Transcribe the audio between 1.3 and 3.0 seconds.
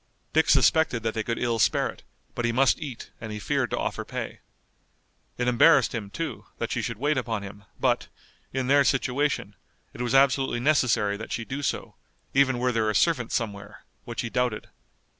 ill spare it, but he must